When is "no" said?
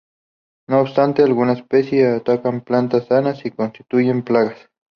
0.67-0.79